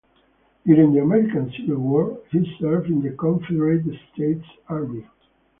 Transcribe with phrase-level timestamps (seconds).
[0.65, 3.85] During the American Civil War, he served in the Confederate
[4.15, 5.05] States Army.